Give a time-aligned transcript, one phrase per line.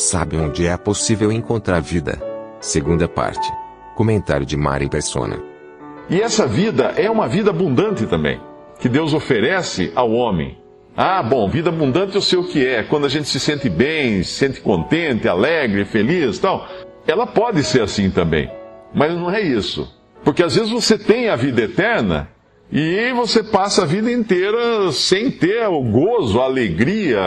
[0.00, 2.18] Sabe onde é possível encontrar vida?
[2.58, 3.46] Segunda parte.
[3.94, 5.38] Comentário de Mari Persona.
[6.08, 8.40] E essa vida é uma vida abundante também,
[8.78, 10.56] que Deus oferece ao homem.
[10.96, 14.22] Ah, bom, vida abundante eu sei o que é, quando a gente se sente bem,
[14.22, 16.66] se sente contente, alegre, feliz tal.
[17.06, 18.50] Ela pode ser assim também,
[18.94, 19.94] mas não é isso.
[20.24, 22.26] Porque às vezes você tem a vida eterna
[22.72, 27.20] e você passa a vida inteira sem ter o gozo, a alegria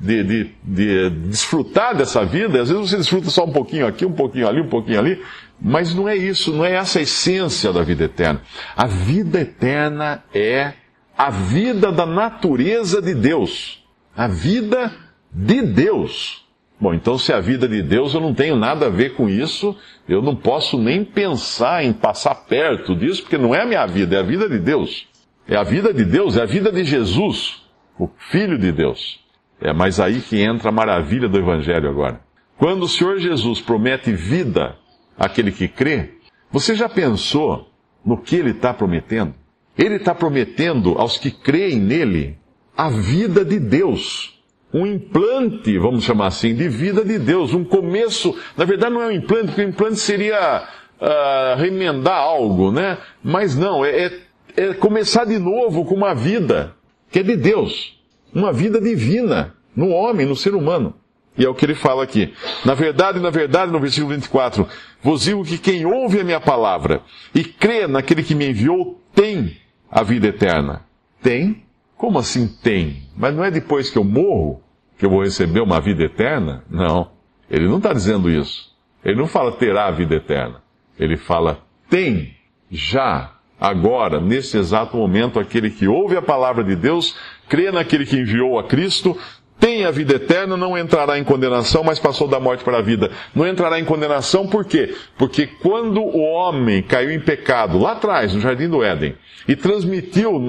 [0.00, 2.62] de, de, de desfrutar dessa vida.
[2.62, 5.20] Às vezes você desfruta só um pouquinho aqui, um pouquinho ali, um pouquinho ali.
[5.60, 8.40] Mas não é isso, não é essa a essência da vida eterna.
[8.76, 10.74] A vida eterna é
[11.16, 13.82] a vida da natureza de Deus.
[14.16, 14.92] A vida
[15.32, 16.41] de Deus.
[16.82, 19.28] Bom, então se é a vida de Deus, eu não tenho nada a ver com
[19.28, 19.76] isso,
[20.08, 24.16] eu não posso nem pensar em passar perto disso, porque não é a minha vida,
[24.16, 25.06] é a vida de Deus.
[25.46, 27.62] É a vida de Deus, é a vida de Jesus,
[27.96, 29.20] o Filho de Deus.
[29.60, 32.20] É mais aí que entra a maravilha do Evangelho agora.
[32.58, 34.74] Quando o Senhor Jesus promete vida
[35.16, 36.14] àquele que crê,
[36.50, 37.70] você já pensou
[38.04, 39.32] no que ele está prometendo?
[39.78, 42.36] Ele está prometendo aos que creem nele
[42.76, 44.31] a vida de Deus.
[44.72, 47.52] Um implante, vamos chamar assim, de vida de Deus.
[47.52, 48.34] Um começo.
[48.56, 50.64] Na verdade, não é um implante, porque o implante seria
[51.00, 52.96] uh, remendar algo, né?
[53.22, 54.20] Mas não, é, é,
[54.56, 56.74] é começar de novo com uma vida
[57.10, 58.00] que é de Deus.
[58.34, 60.94] Uma vida divina no homem, no ser humano.
[61.36, 62.32] E é o que ele fala aqui.
[62.64, 64.66] Na verdade, na verdade, no versículo 24,
[65.02, 67.02] vos digo que quem ouve a minha palavra
[67.34, 69.56] e crê naquele que me enviou tem
[69.90, 70.84] a vida eterna.
[71.22, 71.62] Tem?
[71.96, 73.02] Como assim tem?
[73.16, 74.61] Mas não é depois que eu morro
[75.02, 76.62] que eu vou receber uma vida eterna?
[76.70, 77.10] Não.
[77.50, 78.70] Ele não está dizendo isso.
[79.04, 80.62] Ele não fala terá vida eterna.
[80.96, 81.58] Ele fala
[81.90, 82.36] tem
[82.70, 87.16] já, agora, nesse exato momento, aquele que ouve a palavra de Deus,
[87.48, 89.18] crê naquele que enviou a Cristo,
[89.58, 93.10] tem a vida eterna, não entrará em condenação, mas passou da morte para a vida.
[93.34, 94.94] Não entrará em condenação por quê?
[95.18, 99.16] Porque quando o homem caiu em pecado, lá atrás, no jardim do Éden,
[99.48, 100.40] e transmitiu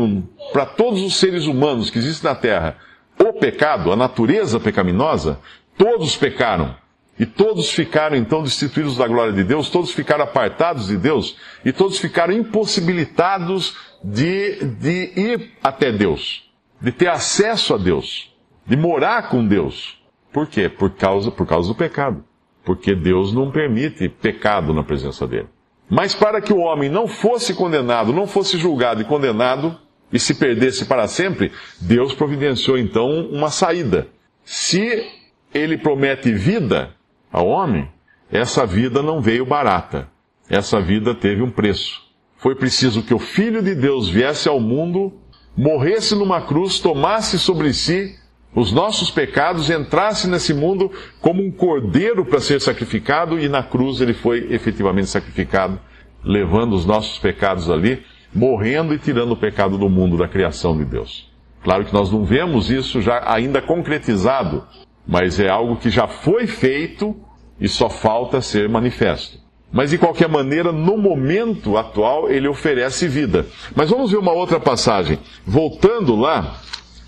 [0.51, 2.77] para todos os seres humanos que existem na terra
[3.19, 5.39] o pecado, a natureza pecaminosa,
[5.77, 6.75] todos pecaram.
[7.17, 11.71] E todos ficaram então destituídos da glória de Deus, todos ficaram apartados de Deus, e
[11.71, 16.49] todos ficaram impossibilitados de, de ir até Deus,
[16.81, 18.33] de ter acesso a Deus
[18.65, 19.97] de morar com Deus.
[20.31, 20.69] Por quê?
[20.69, 22.23] Por causa, por causa do pecado.
[22.63, 25.49] Porque Deus não permite pecado na presença dele.
[25.89, 29.77] Mas para que o homem não fosse condenado, não fosse julgado e condenado,
[30.13, 31.51] e se perdesse para sempre,
[31.81, 34.07] Deus providenciou então uma saída.
[34.45, 35.03] Se
[35.51, 36.95] ele promete vida
[37.31, 37.89] ao homem,
[38.31, 40.07] essa vida não veio barata.
[40.47, 42.03] Essa vida teve um preço.
[42.37, 45.13] Foi preciso que o Filho de Deus viesse ao mundo,
[45.57, 48.15] morresse numa cruz, tomasse sobre si
[48.53, 53.99] os nossos pecados, entrasse nesse mundo como um cordeiro para ser sacrificado e na cruz
[53.99, 55.79] ele foi efetivamente sacrificado,
[56.23, 60.85] levando os nossos pecados ali, morrendo e tirando o pecado do mundo, da criação de
[60.85, 61.31] Deus.
[61.63, 64.63] Claro que nós não vemos isso já ainda concretizado,
[65.07, 67.15] mas é algo que já foi feito
[67.59, 69.37] e só falta ser manifesto.
[69.71, 73.47] Mas de qualquer maneira, no momento atual, ele oferece vida.
[73.75, 75.17] Mas vamos ver uma outra passagem.
[75.45, 76.59] Voltando lá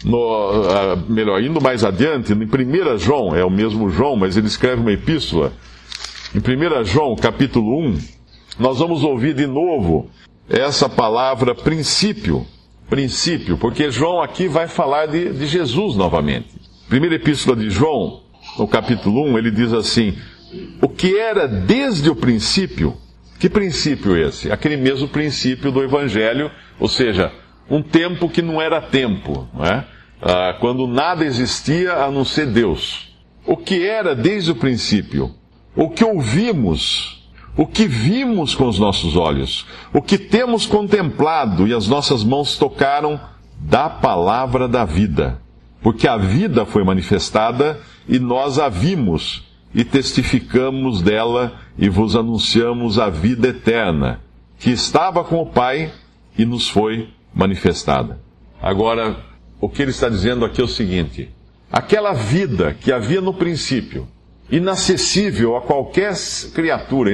[0.03, 4.47] no, uh, melhor, indo mais adiante, em 1 João, é o mesmo João, mas ele
[4.47, 5.53] escreve uma epístola.
[6.33, 7.99] Em 1 João, capítulo 1,
[8.57, 10.09] nós vamos ouvir de novo
[10.49, 12.45] essa palavra princípio.
[12.89, 16.49] Princípio, porque João aqui vai falar de, de Jesus novamente.
[16.87, 18.21] Primeira epístola de João,
[18.59, 20.15] no capítulo 1, ele diz assim:
[20.79, 22.95] O que era desde o princípio,
[23.39, 24.51] que princípio esse?
[24.51, 27.31] Aquele mesmo princípio do Evangelho, ou seja,
[27.67, 29.83] um tempo que não era tempo, não é?
[30.21, 33.13] ah, quando nada existia a não ser Deus.
[33.45, 35.35] O que era desde o princípio,
[35.75, 37.14] o que ouvimos,
[37.57, 42.57] o que vimos com os nossos olhos, o que temos contemplado e as nossas mãos
[42.57, 43.19] tocaram
[43.59, 45.41] da palavra da vida.
[45.81, 49.43] Porque a vida foi manifestada e nós a vimos
[49.73, 54.21] e testificamos dela e vos anunciamos a vida eterna,
[54.57, 55.91] que estava com o Pai
[56.37, 58.19] e nos foi manifestada.
[58.61, 59.17] Agora,
[59.59, 61.29] o que ele está dizendo aqui é o seguinte:
[61.71, 64.07] aquela vida que havia no princípio,
[64.49, 66.13] inacessível a qualquer
[66.53, 67.11] criatura,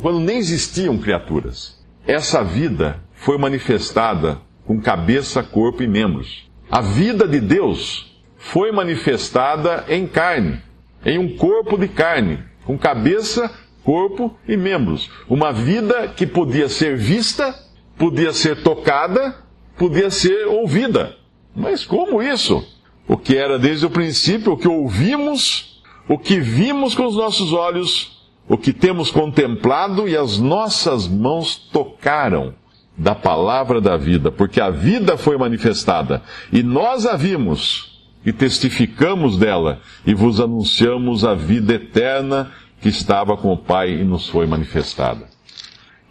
[0.00, 6.50] quando nem existiam criaturas, essa vida foi manifestada com cabeça, corpo e membros.
[6.70, 10.60] A vida de Deus foi manifestada em carne,
[11.04, 13.50] em um corpo de carne, com cabeça,
[13.82, 15.10] corpo e membros.
[15.28, 17.54] Uma vida que podia ser vista,
[17.96, 19.36] podia ser tocada,
[19.76, 21.16] podia ser ouvida.
[21.54, 22.66] Mas como isso?
[23.06, 25.73] O que era desde o princípio, o que ouvimos,
[26.08, 31.56] o que vimos com os nossos olhos, o que temos contemplado e as nossas mãos
[31.56, 32.54] tocaram
[32.96, 36.22] da palavra da vida, porque a vida foi manifestada
[36.52, 43.36] e nós a vimos e testificamos dela e vos anunciamos a vida eterna que estava
[43.36, 45.28] com o Pai e nos foi manifestada.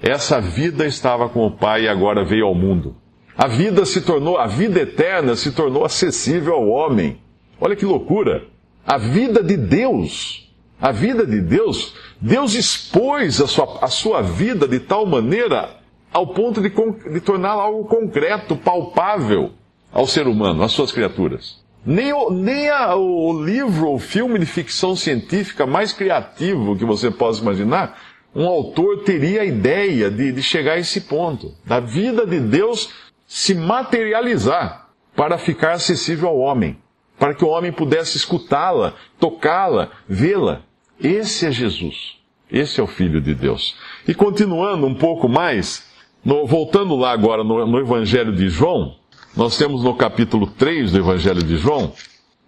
[0.01, 2.95] Essa vida estava com o Pai e agora veio ao mundo.
[3.38, 7.18] A vida se tornou, a vida eterna se tornou acessível ao homem.
[7.60, 8.52] Olha que loucura!
[8.85, 14.68] A vida de Deus, a vida de Deus, Deus expôs a sua, a sua vida
[14.68, 15.77] de tal maneira
[16.12, 19.51] ao ponto de, de torná-la algo concreto, palpável
[19.91, 21.63] ao ser humano, às suas criaturas.
[21.85, 27.09] Nem, o, nem a, o livro ou filme de ficção científica mais criativo que você
[27.09, 28.00] possa imaginar,
[28.35, 32.89] um autor teria a ideia de, de chegar a esse ponto, da vida de Deus
[33.27, 36.77] se materializar para ficar acessível ao homem,
[37.18, 40.62] para que o homem pudesse escutá-la, tocá-la, vê-la.
[41.01, 42.18] Esse é Jesus.
[42.51, 43.75] Esse é o Filho de Deus.
[44.07, 45.88] E continuando um pouco mais,
[46.24, 48.95] no, voltando lá agora no, no Evangelho de João,
[49.36, 51.94] nós temos no capítulo 3 do Evangelho de João,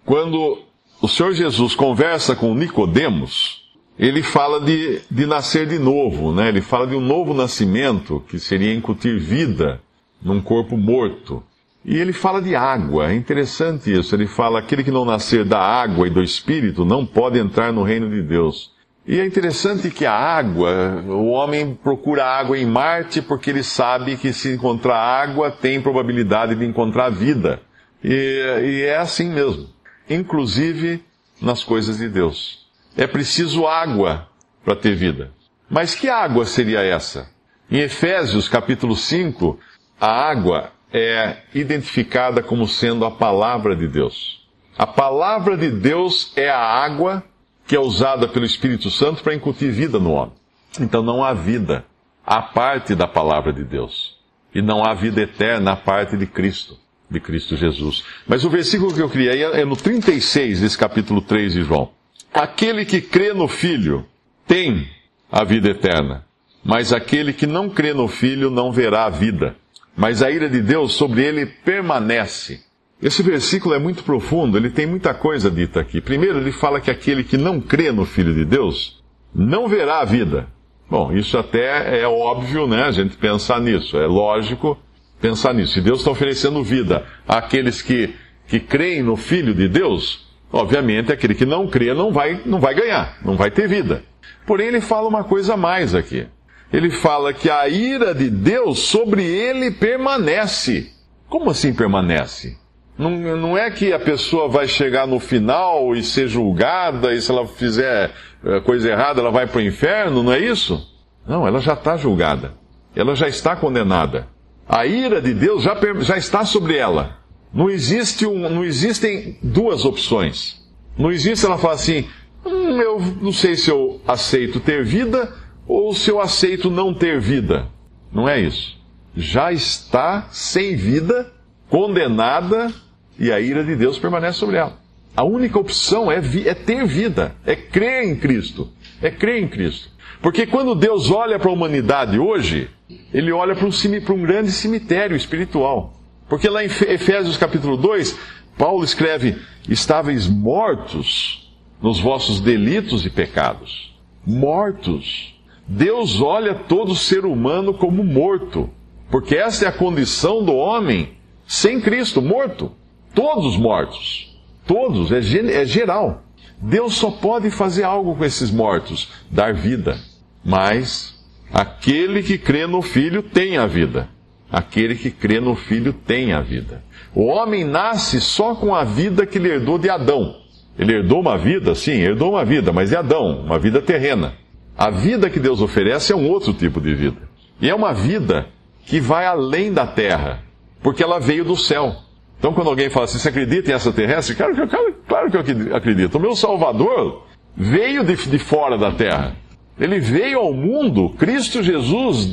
[0.04, 0.62] quando
[1.02, 3.66] o Senhor Jesus conversa com Nicodemos,
[3.98, 6.48] ele fala de, de nascer de novo, né?
[6.48, 9.80] Ele fala de um novo nascimento, que seria incutir vida
[10.22, 11.42] num corpo morto.
[11.88, 14.12] E ele fala de água, é interessante isso.
[14.12, 17.84] Ele fala: aquele que não nascer da água e do espírito não pode entrar no
[17.84, 18.74] reino de Deus.
[19.06, 24.16] E é interessante que a água, o homem procura água em Marte porque ele sabe
[24.16, 27.62] que se encontrar água tem probabilidade de encontrar vida.
[28.02, 29.68] E, e é assim mesmo,
[30.10, 31.04] inclusive
[31.40, 32.66] nas coisas de Deus.
[32.96, 34.28] É preciso água
[34.64, 35.30] para ter vida.
[35.70, 37.30] Mas que água seria essa?
[37.70, 39.56] Em Efésios capítulo 5,
[40.00, 44.46] a água é identificada como sendo a palavra de Deus.
[44.78, 47.24] A palavra de Deus é a água
[47.66, 50.34] que é usada pelo Espírito Santo para incutir vida no homem.
[50.78, 51.84] Então não há vida
[52.24, 54.16] à parte da palavra de Deus.
[54.54, 56.78] E não há vida eterna à parte de Cristo,
[57.10, 58.04] de Cristo Jesus.
[58.26, 61.90] Mas o versículo que eu criei é no 36 desse capítulo 3 de João.
[62.32, 64.06] Aquele que crê no Filho
[64.46, 64.88] tem
[65.30, 66.24] a vida eterna,
[66.62, 69.56] mas aquele que não crê no Filho não verá a vida
[69.96, 72.60] mas a ira de Deus sobre ele permanece.
[73.00, 76.00] Esse versículo é muito profundo, ele tem muita coisa dita aqui.
[76.00, 79.02] Primeiro, ele fala que aquele que não crê no Filho de Deus
[79.34, 80.48] não verá a vida.
[80.88, 82.84] Bom, isso até é óbvio, né?
[82.84, 84.78] A gente pensar nisso, é lógico
[85.20, 85.74] pensar nisso.
[85.74, 88.14] Se Deus está oferecendo vida àqueles que,
[88.46, 92.74] que creem no Filho de Deus, obviamente aquele que não crê não vai, não vai
[92.74, 94.04] ganhar, não vai ter vida.
[94.46, 96.26] Porém, ele fala uma coisa a mais aqui
[96.72, 100.92] ele fala que a ira de Deus sobre ele permanece.
[101.28, 102.56] Como assim permanece?
[102.98, 107.30] Não, não é que a pessoa vai chegar no final e ser julgada, e se
[107.30, 108.10] ela fizer
[108.44, 110.94] eh, coisa errada, ela vai para o inferno, não é isso?
[111.26, 112.54] Não, ela já está julgada.
[112.94, 114.28] Ela já está condenada.
[114.66, 117.18] A ira de Deus já, já está sobre ela.
[117.52, 120.64] Não, existe um, não existem duas opções.
[120.96, 122.08] Não existe ela falar assim:
[122.44, 125.32] hum, eu não sei se eu aceito ter vida
[125.66, 127.68] ou se eu aceito não ter vida.
[128.12, 128.76] Não é isso.
[129.16, 131.32] Já está sem vida,
[131.68, 132.72] condenada,
[133.18, 134.78] e a ira de Deus permanece sobre ela.
[135.16, 138.70] A única opção é, é ter vida, é crer em Cristo.
[139.00, 139.88] É crer em Cristo.
[140.20, 142.68] Porque quando Deus olha para a humanidade hoje,
[143.12, 145.94] ele olha para um, um grande cemitério espiritual.
[146.28, 148.18] Porque lá em Efésios capítulo 2,
[148.58, 149.36] Paulo escreve:
[149.68, 153.94] Estáveis mortos nos vossos delitos e pecados.
[154.26, 155.35] Mortos
[155.66, 158.70] Deus olha todo ser humano como morto,
[159.10, 162.72] porque essa é a condição do homem sem Cristo, morto.
[163.14, 164.36] Todos mortos.
[164.66, 166.22] Todos, é, é geral.
[166.60, 169.98] Deus só pode fazer algo com esses mortos, dar vida.
[170.44, 174.08] Mas aquele que crê no Filho tem a vida.
[174.50, 176.82] Aquele que crê no Filho tem a vida.
[177.14, 180.36] O homem nasce só com a vida que ele herdou de Adão.
[180.78, 184.34] Ele herdou uma vida, sim, herdou uma vida, mas de Adão, uma vida terrena.
[184.76, 187.28] A vida que Deus oferece é um outro tipo de vida.
[187.60, 188.46] E é uma vida
[188.84, 190.42] que vai além da terra,
[190.82, 191.96] porque ela veio do céu.
[192.38, 194.34] Então, quando alguém fala assim, você acredita em extraterrestre?
[194.34, 196.16] Claro, claro, claro que eu acredito.
[196.16, 199.34] O meu Salvador veio de, de fora da terra.
[199.78, 201.10] Ele veio ao mundo.
[201.18, 202.26] Cristo Jesus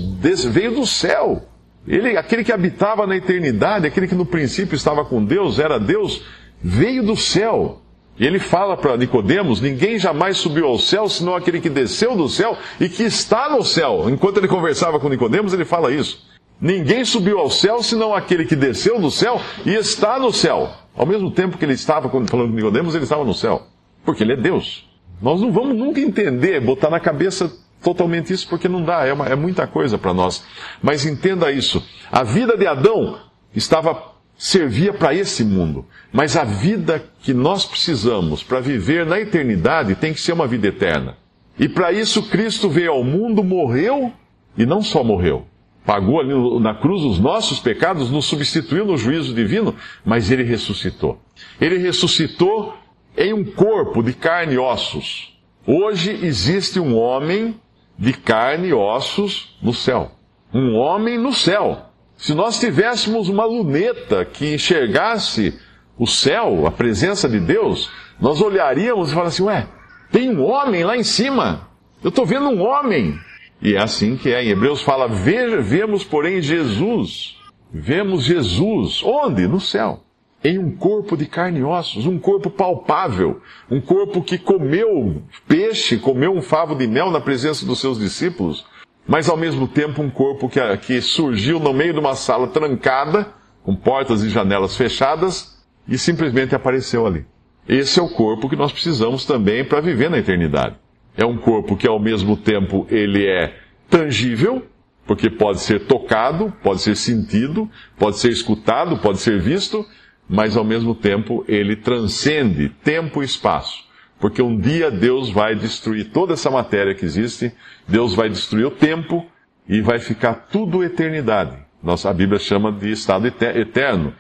[0.52, 1.44] veio do céu.
[1.88, 6.24] Ele, aquele que habitava na eternidade, aquele que no princípio estava com Deus, era Deus,
[6.62, 7.82] veio do céu.
[8.20, 12.30] E ele fala para Nicodemos: ninguém jamais subiu ao céu, senão aquele que desceu do
[12.30, 14.10] céu e que está no céu.
[14.10, 16.32] Enquanto ele conversava com Nicodemos, ele fala isso.
[16.62, 20.72] Ninguém subiu ao céu, senão aquele que desceu do céu e está no céu.
[20.96, 23.68] Ao mesmo tempo que ele estava falando com Nicodemos, ele estava no céu.
[24.06, 24.88] Porque ele é Deus.
[25.22, 27.52] Nós não vamos nunca entender, botar na cabeça
[27.82, 30.44] totalmente isso, porque não dá, é, uma, é muita coisa para nós.
[30.82, 33.18] Mas entenda isso: a vida de Adão
[33.56, 39.96] estava servia para esse mundo, mas a vida que nós precisamos para viver na eternidade
[39.96, 41.18] tem que ser uma vida eterna.
[41.58, 44.12] E para isso Cristo veio ao mundo, morreu
[44.58, 45.46] e não só morreu,
[45.86, 51.22] pagou ali na cruz os nossos pecados, nos substituiu no juízo divino, mas ele ressuscitou.
[51.60, 52.76] Ele ressuscitou
[53.16, 55.38] em um corpo de carne e ossos.
[55.66, 57.56] Hoje existe um homem
[57.98, 60.12] de carne e ossos no céu.
[60.54, 61.93] Um homem no céu.
[62.18, 65.60] Se nós tivéssemos uma luneta que enxergasse
[65.98, 69.68] o céu, a presença de Deus, nós olharíamos e falaríamos assim: ué,
[70.12, 71.68] tem um homem lá em cima.
[72.04, 73.18] Eu estou vendo um homem.
[73.62, 74.44] E é assim que é.
[74.44, 77.38] Em Hebreus fala: vemos, porém, Jesus.
[77.72, 79.02] Vemos Jesus.
[79.04, 79.48] Onde?
[79.48, 80.02] No céu.
[80.44, 83.42] Em um corpo de carne e ossos, um corpo palpável,
[83.72, 88.66] um corpo que comeu peixe, comeu um favo de mel na presença dos seus discípulos,
[89.08, 93.28] mas ao mesmo tempo um corpo que, que surgiu no meio de uma sala trancada,
[93.64, 97.26] com portas e janelas fechadas, e simplesmente apareceu ali.
[97.68, 100.76] Esse é o corpo que nós precisamos também para viver na eternidade.
[101.16, 103.58] É um corpo que ao mesmo tempo ele é
[103.90, 104.66] tangível,
[105.06, 109.86] porque pode ser tocado, pode ser sentido, pode ser escutado, pode ser visto,
[110.28, 113.84] mas ao mesmo tempo ele transcende tempo e espaço.
[114.20, 117.52] Porque um dia Deus vai destruir toda essa matéria que existe,
[117.88, 119.26] Deus vai destruir o tempo
[119.68, 121.58] e vai ficar tudo eternidade.
[121.82, 124.14] Nossa, a Bíblia chama de estado eterno.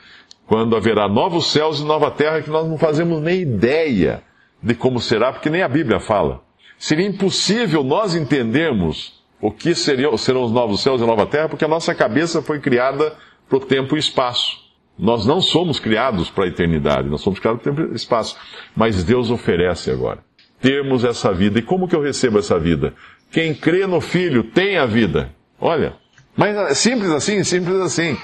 [0.46, 4.22] Quando haverá novos céus e nova terra que nós não fazemos nem ideia
[4.62, 6.42] de como será, porque nem a Bíblia fala.
[6.78, 11.70] Seria impossível nós entendermos o que serão os novos céus e nova terra, porque a
[11.70, 13.16] nossa cabeça foi criada
[13.48, 14.63] para o tempo e espaço.
[14.98, 18.38] Nós não somos criados para a eternidade, nós somos criados para o tempo e espaço.
[18.76, 20.20] Mas Deus oferece agora.
[20.62, 21.60] Termos essa vida.
[21.60, 22.94] E como que eu recebo essa vida?
[23.32, 25.34] Quem crê no Filho tem a vida.
[25.60, 25.96] Olha,
[26.36, 28.18] mas é simples assim, simples assim.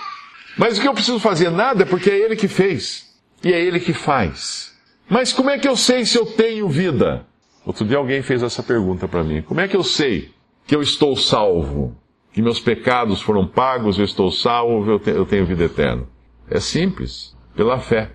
[0.58, 1.50] Mas o que eu preciso fazer?
[1.50, 3.08] Nada, porque é Ele que fez.
[3.44, 4.78] E é Ele que faz.
[5.10, 7.26] Mas como é que eu sei se eu tenho vida?
[7.66, 10.30] Outro dia alguém fez essa pergunta para mim: Como é que eu sei
[10.68, 11.96] que eu estou salvo?
[12.32, 16.04] Que meus pecados foram pagos, eu estou salvo, eu tenho vida eterna?
[16.50, 18.12] É simples, pela fé.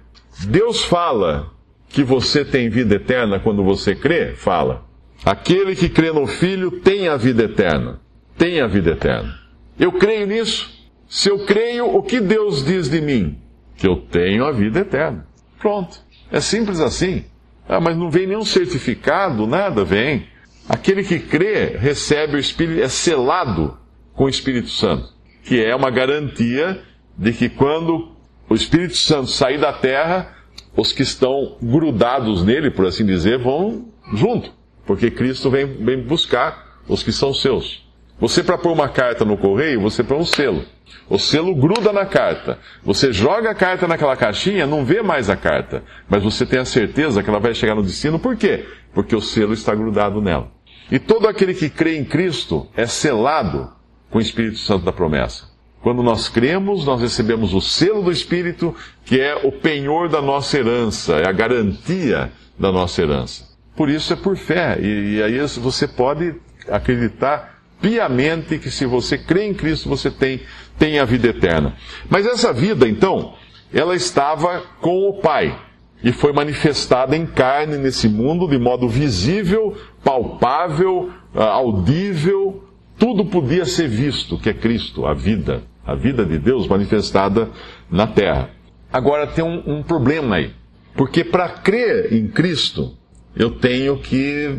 [0.48, 1.52] Deus fala
[1.88, 4.34] que você tem vida eterna quando você crê?
[4.34, 4.84] Fala.
[5.24, 8.00] Aquele que crê no Filho tem a vida eterna.
[8.36, 9.38] Tem a vida eterna.
[9.78, 10.72] Eu creio nisso.
[11.08, 13.38] Se eu creio, o que Deus diz de mim?
[13.76, 15.26] Que eu tenho a vida eterna.
[15.58, 15.98] Pronto.
[16.30, 17.24] É simples assim.
[17.68, 20.26] Ah, mas não vem nenhum certificado, nada, vem.
[20.68, 23.78] Aquele que crê recebe o Espírito, é selado
[24.12, 25.08] com o Espírito Santo,
[25.42, 26.82] que é uma garantia
[27.16, 28.13] de que quando
[28.48, 30.34] o Espírito Santo sair da terra,
[30.76, 34.52] os que estão grudados nele, por assim dizer, vão junto,
[34.86, 37.84] porque Cristo vem, vem buscar os que são seus.
[38.18, 40.64] Você, para pôr uma carta no correio, você põe um selo.
[41.08, 42.58] O selo gruda na carta.
[42.82, 45.82] Você joga a carta naquela caixinha, não vê mais a carta.
[46.08, 48.18] Mas você tem a certeza que ela vai chegar no destino.
[48.18, 48.66] Por quê?
[48.92, 50.50] Porque o selo está grudado nela.
[50.90, 53.72] E todo aquele que crê em Cristo é selado
[54.10, 55.53] com o Espírito Santo da promessa.
[55.84, 58.74] Quando nós cremos, nós recebemos o selo do Espírito,
[59.04, 63.44] que é o penhor da nossa herança, é a garantia da nossa herança.
[63.76, 64.78] Por isso é por fé.
[64.80, 66.36] E, e aí você pode
[66.70, 70.40] acreditar piamente que se você crê em Cristo, você tem,
[70.78, 71.74] tem a vida eterna.
[72.08, 73.34] Mas essa vida, então,
[73.70, 75.54] ela estava com o Pai
[76.02, 82.64] e foi manifestada em carne nesse mundo de modo visível, palpável, ah, audível,
[82.98, 87.50] tudo podia ser visto, que é Cristo, a vida, a vida de Deus manifestada
[87.90, 88.50] na terra.
[88.92, 90.52] Agora tem um, um problema aí,
[90.96, 92.96] porque para crer em Cristo,
[93.36, 94.58] eu tenho que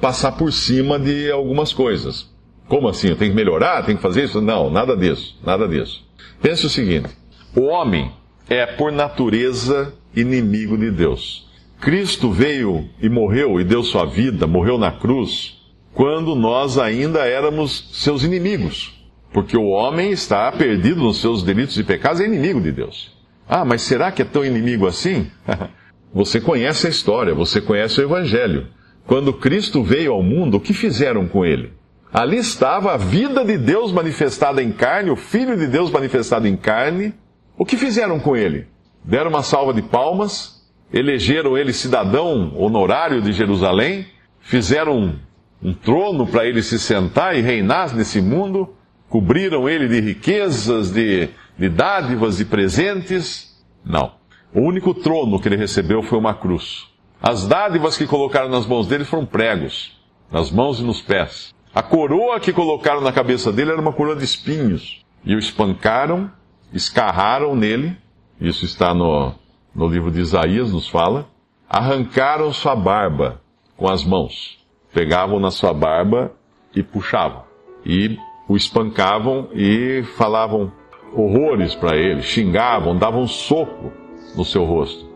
[0.00, 2.30] passar por cima de algumas coisas.
[2.68, 3.08] Como assim?
[3.08, 3.84] Eu tenho que melhorar?
[3.84, 4.40] Tenho que fazer isso?
[4.40, 6.04] Não, nada disso, nada disso.
[6.42, 7.08] Pense o seguinte:
[7.54, 8.12] o homem
[8.48, 11.46] é, por natureza, inimigo de Deus.
[11.80, 15.58] Cristo veio e morreu e deu sua vida, morreu na cruz,
[15.92, 18.95] quando nós ainda éramos seus inimigos.
[19.36, 23.14] Porque o homem está perdido nos seus delitos e pecados, é inimigo de Deus.
[23.46, 25.30] Ah, mas será que é tão inimigo assim?
[26.10, 28.68] você conhece a história, você conhece o Evangelho.
[29.06, 31.74] Quando Cristo veio ao mundo, o que fizeram com ele?
[32.10, 36.56] Ali estava a vida de Deus manifestada em carne, o Filho de Deus manifestado em
[36.56, 37.12] carne.
[37.58, 38.66] O que fizeram com ele?
[39.04, 44.06] Deram uma salva de palmas, elegeram ele cidadão honorário de Jerusalém,
[44.40, 45.18] fizeram um,
[45.62, 48.74] um trono para ele se sentar e reinar nesse mundo,
[49.08, 53.56] cobriram ele de riquezas, de, de dádivas, de presentes.
[53.84, 54.12] Não.
[54.52, 56.86] O único trono que ele recebeu foi uma cruz.
[57.22, 59.98] As dádivas que colocaram nas mãos dele foram pregos,
[60.30, 61.54] nas mãos e nos pés.
[61.74, 65.04] A coroa que colocaram na cabeça dele era uma coroa de espinhos.
[65.24, 66.30] E o espancaram,
[66.72, 67.96] escarraram nele,
[68.40, 69.34] isso está no,
[69.74, 71.28] no livro de Isaías, nos fala.
[71.68, 73.42] Arrancaram sua barba
[73.76, 74.58] com as mãos.
[74.92, 76.32] Pegavam na sua barba
[76.74, 77.44] e puxavam.
[77.84, 80.72] E o espancavam e falavam
[81.14, 83.92] horrores para ele, xingavam, davam um soco
[84.36, 85.06] no seu rosto.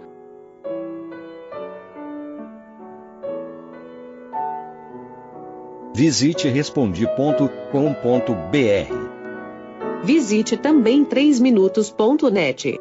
[5.94, 9.10] Visite respondi.com.br.
[10.02, 12.80] Visite também 3minutos.net.